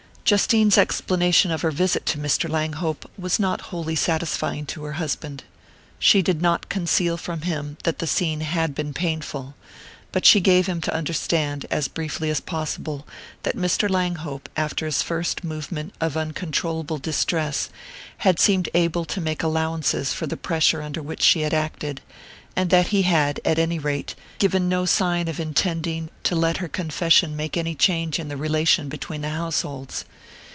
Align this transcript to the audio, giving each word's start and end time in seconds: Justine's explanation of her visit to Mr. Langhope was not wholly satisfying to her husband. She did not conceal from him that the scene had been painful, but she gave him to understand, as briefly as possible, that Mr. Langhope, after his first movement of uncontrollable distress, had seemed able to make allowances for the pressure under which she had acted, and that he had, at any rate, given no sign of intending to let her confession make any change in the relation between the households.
Justine's 0.23 0.77
explanation 0.77 1.51
of 1.51 1.61
her 1.61 1.71
visit 1.71 2.05
to 2.05 2.17
Mr. 2.17 2.49
Langhope 2.49 3.09
was 3.17 3.37
not 3.37 3.59
wholly 3.59 3.97
satisfying 3.97 4.65
to 4.67 4.85
her 4.85 4.93
husband. 4.93 5.43
She 5.99 6.21
did 6.21 6.41
not 6.41 6.69
conceal 6.69 7.17
from 7.17 7.41
him 7.41 7.75
that 7.83 7.99
the 7.99 8.07
scene 8.07 8.39
had 8.39 8.73
been 8.73 8.93
painful, 8.93 9.55
but 10.13 10.25
she 10.25 10.39
gave 10.39 10.67
him 10.67 10.79
to 10.81 10.93
understand, 10.93 11.65
as 11.69 11.89
briefly 11.89 12.29
as 12.29 12.39
possible, 12.39 13.05
that 13.43 13.57
Mr. 13.57 13.89
Langhope, 13.89 14.47
after 14.55 14.85
his 14.85 15.01
first 15.01 15.43
movement 15.43 15.93
of 15.99 16.15
uncontrollable 16.15 16.97
distress, 16.99 17.69
had 18.19 18.39
seemed 18.39 18.69
able 18.73 19.03
to 19.03 19.19
make 19.19 19.43
allowances 19.43 20.13
for 20.13 20.27
the 20.27 20.37
pressure 20.37 20.81
under 20.81 21.01
which 21.01 21.21
she 21.23 21.41
had 21.41 21.53
acted, 21.53 21.99
and 22.55 22.69
that 22.69 22.87
he 22.87 23.01
had, 23.03 23.39
at 23.45 23.57
any 23.59 23.79
rate, 23.79 24.13
given 24.37 24.67
no 24.67 24.85
sign 24.85 25.27
of 25.29 25.39
intending 25.39 26.09
to 26.23 26.35
let 26.35 26.57
her 26.57 26.67
confession 26.67 27.33
make 27.35 27.55
any 27.55 27.73
change 27.73 28.19
in 28.19 28.27
the 28.27 28.37
relation 28.37 28.87
between 28.89 29.21
the 29.21 29.29
households. 29.29 30.03